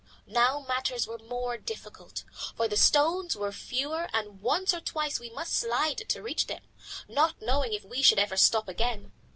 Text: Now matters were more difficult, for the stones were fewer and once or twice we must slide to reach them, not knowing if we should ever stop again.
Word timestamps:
Now 0.25 0.61
matters 0.67 1.05
were 1.05 1.19
more 1.19 1.57
difficult, 1.59 2.23
for 2.55 2.67
the 2.67 2.75
stones 2.75 3.35
were 3.35 3.51
fewer 3.51 4.09
and 4.13 4.41
once 4.41 4.73
or 4.73 4.79
twice 4.79 5.19
we 5.19 5.29
must 5.29 5.53
slide 5.53 5.99
to 6.09 6.23
reach 6.23 6.47
them, 6.47 6.63
not 7.07 7.39
knowing 7.39 7.71
if 7.73 7.85
we 7.85 8.01
should 8.01 8.17
ever 8.17 8.35
stop 8.35 8.67
again. 8.67 9.11